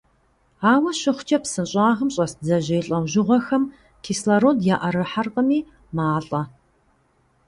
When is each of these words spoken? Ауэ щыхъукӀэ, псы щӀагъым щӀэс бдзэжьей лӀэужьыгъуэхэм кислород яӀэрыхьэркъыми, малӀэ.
Ауэ 0.71 0.91
щыхъукӀэ, 0.99 1.37
псы 1.43 1.63
щӀагъым 1.71 2.09
щӀэс 2.13 2.31
бдзэжьей 2.39 2.83
лӀэужьыгъуэхэм 2.87 3.63
кислород 4.03 4.57
яӀэрыхьэркъыми, 4.73 5.59
малӀэ. 5.97 6.41